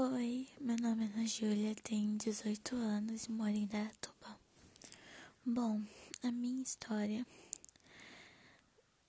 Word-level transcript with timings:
Oi, 0.00 0.46
meu 0.60 0.76
nome 0.76 1.06
é 1.06 1.08
Ana 1.08 1.26
Júlia, 1.26 1.74
tenho 1.82 2.16
18 2.16 2.76
anos 2.76 3.24
e 3.24 3.32
moro 3.32 3.50
em 3.50 3.66
Dayatuba. 3.66 4.38
Bom, 5.44 5.82
a 6.22 6.30
minha 6.30 6.62
história. 6.62 7.26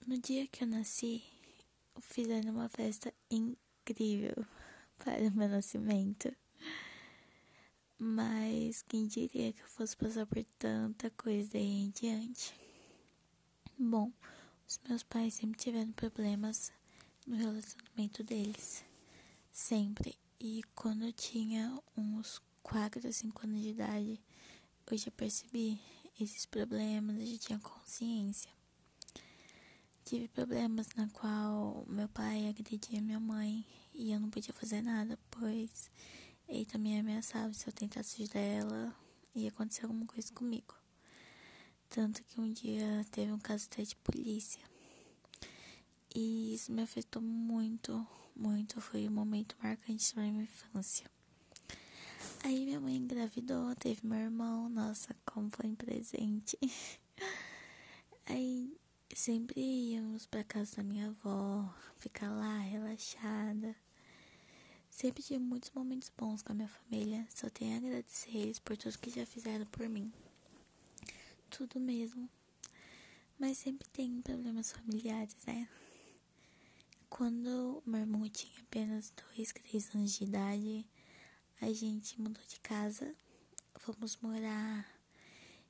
No 0.07 0.17
dia 0.17 0.47
que 0.47 0.63
eu 0.63 0.67
nasci, 0.67 1.23
fizeram 1.99 2.53
uma 2.53 2.67
festa 2.67 3.13
incrível 3.29 4.43
para 4.97 5.27
o 5.27 5.31
meu 5.31 5.47
nascimento. 5.47 6.35
Mas 7.99 8.81
quem 8.81 9.05
diria 9.05 9.53
que 9.53 9.61
eu 9.61 9.67
fosse 9.67 9.95
passar 9.95 10.25
por 10.25 10.43
tanta 10.57 11.11
coisa 11.11 11.51
daí 11.53 11.83
em 11.83 11.91
diante? 11.91 12.51
Bom, 13.77 14.11
os 14.67 14.79
meus 14.89 15.03
pais 15.03 15.35
sempre 15.35 15.59
tiveram 15.59 15.91
problemas 15.91 16.73
no 17.27 17.35
relacionamento 17.35 18.23
deles. 18.23 18.83
Sempre. 19.51 20.17
E 20.39 20.63
quando 20.73 21.03
eu 21.03 21.11
tinha 21.11 21.77
uns 21.97 22.41
4 22.63 23.05
ou 23.05 23.11
5 23.11 23.45
anos 23.45 23.61
de 23.61 23.69
idade, 23.69 24.21
eu 24.89 24.97
já 24.97 25.11
percebi 25.11 25.81
esses 26.19 26.45
problemas, 26.45 27.19
eu 27.19 27.25
já 27.25 27.37
tinha 27.37 27.59
consciência. 27.59 28.49
Tive 30.05 30.29
problemas 30.29 30.87
na 30.95 31.09
qual 31.09 31.85
meu 31.87 32.07
pai 32.07 32.47
agredia 32.47 33.01
minha 33.01 33.19
mãe 33.19 33.65
e 33.93 34.11
eu 34.11 34.19
não 34.19 34.29
podia 34.29 34.53
fazer 34.53 34.81
nada, 34.81 35.19
pois 35.29 35.91
ele 36.47 36.65
também 36.65 36.99
ameaçava 36.99 37.53
se 37.53 37.67
eu 37.67 37.73
tentasse 37.73 38.23
ajudar 38.23 38.39
ela 38.39 38.95
ia 39.35 39.49
acontecer 39.49 39.83
alguma 39.83 40.05
coisa 40.05 40.31
comigo. 40.33 40.73
Tanto 41.89 42.23
que 42.23 42.39
um 42.39 42.51
dia 42.51 43.05
teve 43.11 43.31
um 43.31 43.39
caso 43.39 43.67
até 43.71 43.83
de 43.83 43.95
polícia. 43.97 44.61
E 46.15 46.53
isso 46.53 46.71
me 46.71 46.81
afetou 46.81 47.21
muito, 47.21 48.07
muito. 48.39 48.79
Foi 48.79 49.07
um 49.07 49.11
momento 49.11 49.55
marcante 49.61 50.15
na 50.15 50.23
minha 50.23 50.43
infância. 50.43 51.09
Aí 52.43 52.65
minha 52.65 52.79
mãe 52.79 52.95
engravidou, 52.95 53.75
teve 53.75 54.05
meu 54.07 54.17
irmão. 54.17 54.69
Nossa, 54.69 55.15
como 55.25 55.49
foi 55.49 55.69
um 55.69 55.75
presente. 55.75 56.57
Aí 58.25 58.75
sempre 59.13 59.59
íamos 59.59 60.25
pra 60.25 60.43
casa 60.43 60.77
da 60.77 60.83
minha 60.83 61.07
avó, 61.07 61.73
ficar 61.97 62.29
lá 62.29 62.59
relaxada. 62.59 63.75
Sempre 64.89 65.21
tive 65.21 65.39
muitos 65.39 65.71
momentos 65.71 66.11
bons 66.17 66.41
com 66.41 66.51
a 66.51 66.55
minha 66.55 66.67
família. 66.67 67.27
Só 67.29 67.49
tenho 67.49 67.73
a 67.73 67.77
agradecer 67.77 68.35
eles 68.35 68.59
por 68.59 68.77
tudo 68.77 68.97
que 68.97 69.09
já 69.09 69.25
fizeram 69.25 69.65
por 69.65 69.87
mim. 69.89 70.11
Tudo 71.49 71.79
mesmo. 71.79 72.29
Mas 73.37 73.57
sempre 73.57 73.87
tem 73.89 74.21
problemas 74.21 74.71
familiares, 74.71 75.35
né? 75.45 75.67
Quando 77.19 77.83
meu 77.85 77.99
irmão 77.99 78.29
tinha 78.29 78.61
apenas 78.61 79.11
dois, 79.11 79.51
três 79.51 79.93
anos 79.93 80.13
de 80.13 80.23
idade, 80.23 80.87
a 81.59 81.69
gente 81.73 82.17
mudou 82.17 82.41
de 82.47 82.57
casa. 82.61 83.13
Fomos 83.75 84.17
morar 84.21 84.89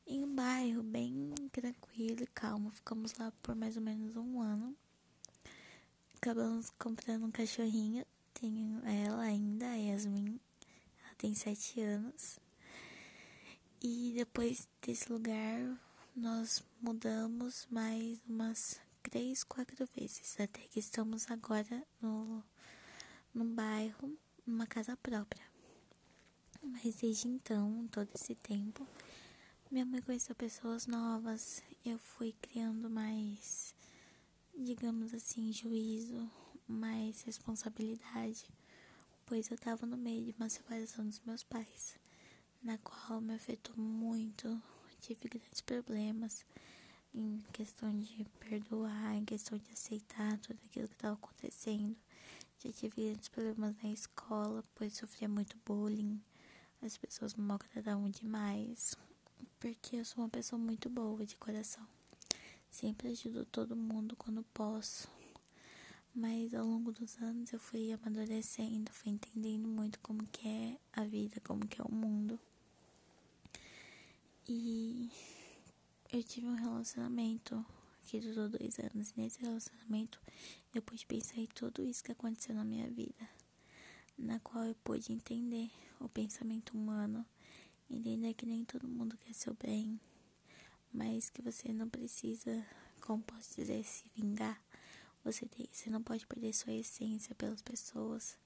em 0.05 0.23
um 0.23 0.35
bairro 0.35 0.83
bem 0.83 1.33
tranquilo 1.51 2.21
e 2.21 2.27
calmo. 2.27 2.69
Ficamos 2.69 3.15
lá 3.17 3.33
por 3.41 3.55
mais 3.55 3.75
ou 3.75 3.81
menos 3.81 4.15
um 4.15 4.39
ano. 4.39 4.77
Acabamos 6.17 6.69
comprando 6.77 7.25
um 7.25 7.31
cachorrinho. 7.31 8.05
Tenho 8.31 8.85
ela 8.85 9.23
ainda, 9.23 9.71
a 9.71 9.75
Yasmin. 9.75 10.39
Ela 11.03 11.15
tem 11.17 11.33
sete 11.33 11.81
anos. 11.81 12.37
E 13.81 14.13
depois 14.15 14.69
desse 14.83 15.11
lugar, 15.11 15.59
nós 16.15 16.63
mudamos 16.79 17.67
mais 17.71 18.21
umas 18.29 18.79
três, 19.09 19.43
quatro 19.43 19.87
vezes, 19.97 20.39
até 20.39 20.61
que 20.67 20.79
estamos 20.79 21.31
agora 21.31 21.83
no, 21.99 22.43
no 23.33 23.43
bairro, 23.43 24.15
numa 24.45 24.67
casa 24.67 24.95
própria. 24.97 25.43
Mas 26.61 26.95
desde 26.95 27.27
então, 27.27 27.87
todo 27.91 28.07
esse 28.13 28.35
tempo, 28.35 28.85
minha 29.71 29.85
mãe 29.85 30.01
conheceu 30.01 30.35
pessoas 30.35 30.85
novas, 30.85 31.63
eu 31.83 31.97
fui 31.97 32.35
criando 32.39 32.87
mais, 32.87 33.73
digamos 34.55 35.11
assim, 35.13 35.51
juízo, 35.51 36.29
mais 36.67 37.23
responsabilidade, 37.23 38.45
pois 39.25 39.49
eu 39.49 39.55
estava 39.55 39.87
no 39.87 39.97
meio 39.97 40.25
de 40.25 40.35
uma 40.37 40.49
separação 40.49 41.03
dos 41.05 41.19
meus 41.21 41.43
pais, 41.43 41.97
na 42.61 42.77
qual 42.77 43.19
me 43.19 43.33
afetou 43.33 43.75
muito, 43.75 44.61
tive 45.01 45.27
grandes 45.29 45.61
problemas 45.61 46.45
em 47.13 47.39
questão 47.51 47.97
de 47.99 48.25
perdoar, 48.39 49.15
em 49.15 49.25
questão 49.25 49.57
de 49.57 49.71
aceitar 49.71 50.37
tudo 50.39 50.59
aquilo 50.65 50.87
que 50.87 50.93
estava 50.95 51.15
acontecendo. 51.15 51.95
Já 52.63 52.71
tive 52.71 53.05
grandes 53.05 53.29
problemas 53.29 53.75
na 53.81 53.89
escola, 53.89 54.63
pois 54.75 54.93
sofria 54.93 55.29
muito 55.29 55.57
bullying. 55.65 56.21
As 56.81 56.97
pessoas 56.97 57.33
me 57.33 57.43
maltratavam 57.43 58.09
demais, 58.09 58.95
porque 59.59 59.97
eu 59.97 60.05
sou 60.05 60.23
uma 60.23 60.29
pessoa 60.29 60.59
muito 60.59 60.89
boa 60.89 61.25
de 61.25 61.35
coração. 61.37 61.85
Sempre 62.69 63.09
ajudo 63.09 63.45
todo 63.45 63.75
mundo 63.75 64.15
quando 64.15 64.43
posso. 64.53 65.09
Mas 66.13 66.53
ao 66.53 66.65
longo 66.65 66.91
dos 66.91 67.17
anos 67.21 67.53
eu 67.53 67.59
fui 67.59 67.91
amadurecendo, 67.93 68.91
fui 68.91 69.11
entendendo 69.11 69.67
muito 69.67 69.99
como 69.99 70.25
que 70.27 70.47
é 70.47 70.77
a 70.93 71.03
vida, 71.03 71.39
como 71.41 71.67
que 71.67 71.81
é 71.81 71.83
o 71.83 71.91
mundo. 71.91 72.39
E 74.47 75.09
eu 76.11 76.23
tive 76.23 76.47
um 76.47 76.55
relacionamento 76.55 77.63
que 78.03 78.19
durou 78.19 78.49
dois 78.49 78.79
anos. 78.79 79.13
Nesse 79.15 79.39
relacionamento 79.41 80.19
eu 80.73 80.81
pude 80.81 81.05
pensar 81.05 81.37
em 81.37 81.45
tudo 81.45 81.83
isso 81.83 82.03
que 82.03 82.11
aconteceu 82.11 82.55
na 82.55 82.63
minha 82.63 82.89
vida, 82.89 83.29
na 84.17 84.39
qual 84.39 84.65
eu 84.65 84.75
pude 84.83 85.13
entender 85.13 85.69
o 85.99 86.09
pensamento 86.09 86.75
humano, 86.75 87.23
entender 87.89 88.33
que 88.33 88.45
nem 88.45 88.65
todo 88.65 88.87
mundo 88.87 89.17
quer 89.17 89.33
seu 89.33 89.53
bem, 89.53 89.99
mas 90.91 91.29
que 91.29 91.43
você 91.43 91.71
não 91.71 91.87
precisa, 91.87 92.65
como 93.01 93.21
posso 93.21 93.55
dizer, 93.55 93.83
se 93.83 94.09
vingar. 94.15 94.59
Você, 95.23 95.45
tem, 95.45 95.69
você 95.71 95.89
não 95.89 96.01
pode 96.01 96.25
perder 96.25 96.53
sua 96.53 96.73
essência 96.73 97.35
pelas 97.35 97.61
pessoas. 97.61 98.37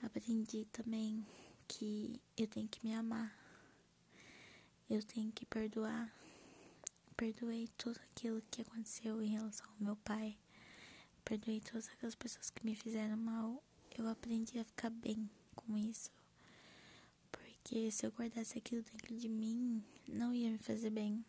Aprendi 0.00 0.66
também 0.70 1.26
que 1.66 2.20
eu 2.36 2.46
tenho 2.46 2.68
que 2.68 2.86
me 2.86 2.94
amar. 2.94 3.36
Eu 4.88 5.02
tenho 5.02 5.32
que 5.32 5.46
perdoar 5.46 6.12
perdoei 7.16 7.68
tudo 7.78 7.98
aquilo 8.10 8.42
que 8.50 8.62
aconteceu 8.62 9.22
em 9.22 9.28
relação 9.28 9.66
ao 9.66 9.84
meu 9.84 9.96
pai. 9.96 10.36
Perdoei 11.24 11.60
todas 11.60 11.88
aquelas 11.88 12.14
pessoas 12.14 12.50
que 12.50 12.64
me 12.64 12.74
fizeram 12.74 13.16
mal. 13.16 13.62
Eu 13.96 14.08
aprendi 14.08 14.58
a 14.58 14.64
ficar 14.64 14.90
bem 14.90 15.30
com 15.54 15.76
isso. 15.76 16.10
Porque 17.30 17.90
se 17.90 18.04
eu 18.06 18.10
guardasse 18.10 18.58
aquilo 18.58 18.82
dentro 18.82 19.16
de 19.16 19.28
mim, 19.28 19.82
não 20.08 20.34
ia 20.34 20.50
me 20.50 20.58
fazer 20.58 20.90
bem. 20.90 21.24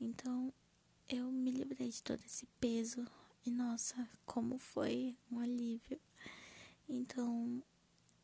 Então, 0.00 0.52
eu 1.08 1.30
me 1.30 1.50
livrei 1.50 1.88
de 1.88 2.02
todo 2.02 2.22
esse 2.24 2.46
peso. 2.60 3.06
E 3.44 3.50
nossa, 3.50 4.08
como 4.24 4.58
foi 4.58 5.16
um 5.30 5.40
alívio. 5.40 6.00
Então, 6.88 7.62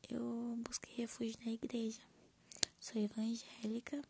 eu 0.08 0.58
busquei 0.64 0.94
refúgio 0.94 1.38
na 1.44 1.52
igreja. 1.52 2.00
Sou 2.80 3.00
evangélica 3.02 4.02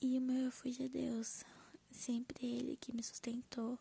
e 0.00 0.16
o 0.16 0.20
meu 0.20 0.44
refúgio 0.46 0.84
é 0.84 0.88
Deus. 0.88 1.42
Sempre 1.90 2.46
Ele 2.46 2.76
que 2.76 2.94
me 2.94 3.02
sustentou. 3.02 3.78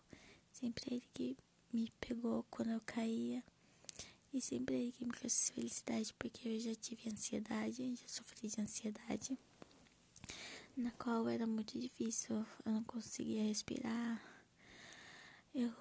Sempre 0.51 0.95
Ele 0.95 1.03
que 1.13 1.38
me 1.72 1.91
pegou 2.00 2.44
quando 2.50 2.72
eu 2.72 2.81
caía. 2.81 3.44
E 4.33 4.41
sempre 4.41 4.75
Ele 4.75 4.91
que 4.91 5.05
me 5.05 5.11
trouxe 5.11 5.53
felicidade, 5.53 6.13
porque 6.17 6.50
eu 6.50 6.59
já 6.59 6.75
tive 6.75 7.09
ansiedade, 7.09 7.95
já 7.95 8.07
sofri 8.07 8.50
de 8.50 8.61
ansiedade, 8.61 9.38
na 10.75 10.91
qual 10.91 11.28
era 11.29 11.47
muito 11.47 11.79
difícil, 11.79 12.45
eu 12.66 12.72
não 12.72 12.84
conseguia 12.84 13.44
respirar. 13.44 14.22
Eu 15.55 15.72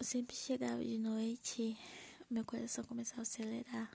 sempre 0.00 0.36
chegava 0.36 0.82
de 0.84 0.98
noite, 0.98 1.76
meu 2.30 2.44
coração 2.44 2.84
começava 2.84 3.20
a 3.20 3.22
acelerar. 3.22 3.90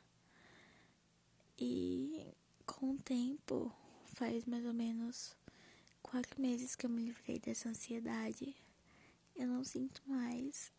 E 1.57 2.27
com 2.65 2.91
o 2.91 2.97
tempo, 2.99 3.73
faz 4.05 4.45
mais 4.45 4.65
ou 4.65 4.73
menos 4.73 5.35
quatro 6.09 6.41
meses 6.41 6.75
que 6.75 6.87
eu 6.87 6.89
me 6.89 7.03
livrei 7.03 7.37
dessa 7.37 7.69
ansiedade, 7.69 8.55
eu 9.35 9.47
não 9.47 9.63
sinto 9.63 10.01
mais. 10.07 10.71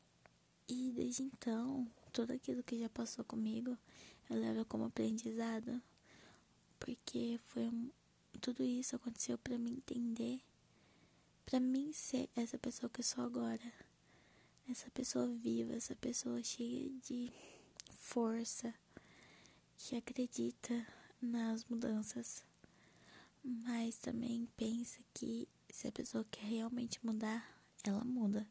E 0.68 0.90
desde 0.90 1.22
então, 1.22 1.88
tudo 2.12 2.32
aquilo 2.32 2.64
que 2.64 2.80
já 2.80 2.88
passou 2.88 3.24
comigo, 3.24 3.78
eu 4.28 4.36
levo 4.36 4.64
como 4.64 4.86
aprendizado, 4.86 5.80
porque 6.80 7.38
foi 7.46 7.62
um, 7.68 7.90
tudo 8.40 8.64
isso 8.64 8.96
aconteceu 8.96 9.38
para 9.38 9.56
mim 9.56 9.74
entender, 9.74 10.40
para 11.46 11.60
mim 11.60 11.92
ser 11.92 12.28
essa 12.34 12.58
pessoa 12.58 12.90
que 12.90 12.98
eu 12.98 13.04
sou 13.04 13.22
agora, 13.22 13.72
essa 14.68 14.90
pessoa 14.90 15.28
viva, 15.28 15.74
essa 15.74 15.94
pessoa 15.94 16.42
cheia 16.42 16.90
de 17.08 17.32
força, 17.92 18.74
que 19.76 19.94
acredita 19.94 20.86
nas 21.22 21.64
mudanças 21.66 22.49
mas 23.42 23.98
também 23.98 24.48
pensa 24.56 24.98
que 25.14 25.48
se 25.70 25.88
a 25.88 25.92
pessoa 25.92 26.24
quer 26.30 26.44
realmente 26.44 27.04
mudar, 27.04 27.46
ela 27.82 28.04
muda. 28.04 28.46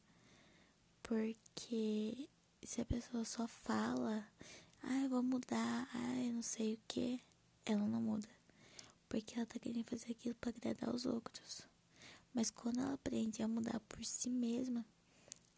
Porque 1.04 2.30
se 2.64 2.82
a 2.82 2.86
pessoa 2.86 3.24
só 3.26 3.48
fala, 3.48 4.28
ah, 4.84 5.04
eu 5.04 5.10
vou 5.10 5.24
mudar, 5.24 5.90
ah, 5.94 6.24
eu 6.24 6.34
não 6.34 6.42
sei 6.42 6.76
o 6.76 6.80
que, 6.88 7.22
ela 7.66 7.88
não 7.88 8.02
muda. 8.02 8.28
Porque 9.08 9.36
ela 9.36 9.46
tá 9.46 9.60
querendo 9.60 9.86
fazer 9.86 10.12
aquilo 10.12 10.36
para 10.36 10.52
agradar 10.52 10.94
os 10.94 11.06
outros. 11.06 11.68
Mas 12.34 12.52
quando 12.52 12.80
ela 12.80 12.94
aprende 12.94 13.42
a 13.42 13.48
mudar 13.48 13.80
por 13.82 14.04
si 14.06 14.30
mesma, 14.30 14.86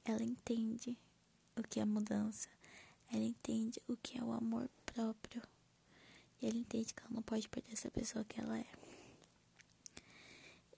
ela 0.05 0.23
entende 0.23 0.97
o 1.55 1.61
que 1.61 1.79
é 1.79 1.85
mudança. 1.85 2.47
Ela 3.11 3.23
entende 3.23 3.81
o 3.87 3.97
que 3.97 4.17
é 4.17 4.23
o 4.23 4.31
amor 4.31 4.69
próprio. 4.85 5.41
E 6.41 6.47
ela 6.47 6.57
entende 6.57 6.93
que 6.93 7.01
ela 7.01 7.11
não 7.11 7.21
pode 7.21 7.49
perder 7.49 7.73
essa 7.73 7.91
pessoa 7.91 8.23
que 8.23 8.39
ela 8.39 8.57
é. 8.57 8.90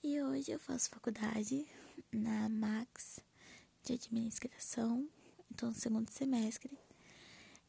E 0.05 0.21
hoje 0.21 0.51
eu 0.51 0.59
faço 0.59 0.89
faculdade 0.89 1.65
na 2.11 2.49
Max 2.49 3.21
de 3.85 3.93
administração, 3.93 5.07
então 5.49 5.69
no 5.69 5.75
segundo 5.75 6.09
semestre. 6.09 6.77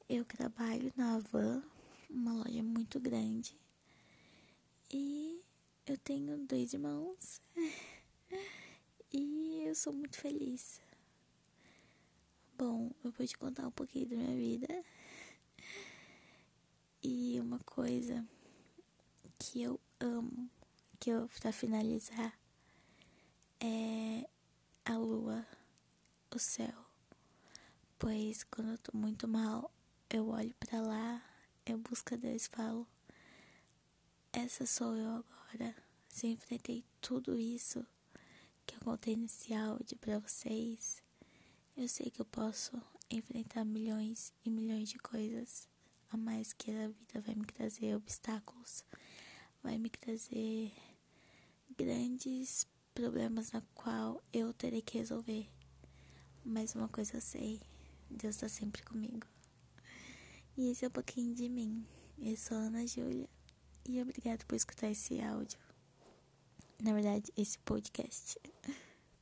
Eu 0.09 0.25
trabalho 0.25 0.93
na 0.97 1.15
Avan, 1.15 1.63
uma 2.11 2.33
loja 2.33 2.61
muito 2.61 2.99
grande. 2.99 3.57
E 4.93 5.45
eu 5.87 5.97
tenho 5.97 6.37
dois 6.39 6.73
irmãos. 6.73 7.41
e 9.13 9.63
eu 9.69 9.75
sou 9.77 9.93
muito 9.93 10.19
feliz. 10.19 10.81
Bom, 12.59 12.91
eu 13.05 13.13
vou 13.13 13.25
te 13.25 13.39
contar 13.39 13.69
um 13.69 13.71
pouquinho 13.71 14.09
da 14.09 14.17
minha 14.17 14.37
vida. 14.37 14.85
E 17.01 17.39
uma 17.39 17.61
coisa 17.61 18.27
que 19.39 19.63
eu 19.63 19.79
amo, 20.01 20.51
que 21.05 21.11
eu 21.11 21.29
para 21.39 21.53
finalizar, 21.53 22.33
é 23.61 24.27
a 24.87 24.97
lua, 24.97 25.47
o 26.35 26.39
céu. 26.39 26.73
Pois 27.99 28.43
quando 28.45 28.71
eu 28.71 28.79
tô 28.79 28.97
muito 28.97 29.29
mal, 29.29 29.71
eu 30.09 30.29
olho 30.31 30.55
para 30.55 30.81
lá, 30.81 31.23
eu 31.67 31.77
busco 31.77 32.17
Deus 32.17 32.47
e 32.47 32.49
falo: 32.49 32.89
Essa 34.33 34.65
sou 34.65 34.97
eu 34.97 35.11
agora. 35.11 35.77
Se 36.09 36.27
enfrentei 36.27 36.83
tudo 37.03 37.39
isso 37.39 37.87
que 38.65 38.75
eu 38.75 38.81
contei 38.81 39.15
nesse 39.15 39.53
áudio 39.53 39.99
para 39.99 40.19
vocês, 40.19 41.03
eu 41.77 41.87
sei 41.87 42.11
que 42.11 42.23
eu 42.23 42.27
posso 42.27 42.81
enfrentar 43.11 43.67
milhões 43.67 44.33
e 44.43 44.49
milhões 44.49 44.89
de 44.89 44.99
coisas 44.99 45.69
a 46.11 46.17
mais 46.17 46.55
que 46.55 46.71
a 46.71 46.89
vida 46.89 47.21
vai 47.21 47.35
me 47.35 47.45
trazer 47.45 47.95
obstáculos, 47.95 48.83
vai 49.63 49.77
me 49.77 49.91
trazer 49.91 50.73
grandes 51.77 52.67
problemas 52.95 53.53
na 53.53 53.61
qual 53.75 54.23
eu 54.33 54.53
terei 54.53 54.81
que 54.81 54.99
resolver. 54.99 55.49
Mas 56.45 56.75
uma 56.75 56.89
coisa 56.89 57.17
eu 57.17 57.21
sei, 57.21 57.61
Deus 58.11 58.37
está 58.37 58.49
sempre 58.49 58.83
comigo. 58.83 59.27
E 60.57 60.71
esse 60.71 60.85
é 60.85 60.89
um 60.89 60.91
pouquinho 60.91 61.35
de 61.35 61.49
mim. 61.49 61.85
Eu 62.19 62.37
sou 62.37 62.57
Ana 62.57 62.87
Júlia 62.87 63.29
e 63.89 64.01
obrigado 64.01 64.45
por 64.47 64.55
escutar 64.55 64.91
esse 64.91 65.21
áudio. 65.21 65.59
Na 66.81 66.93
verdade, 66.93 67.33
esse 67.37 67.59
podcast. 67.59 68.39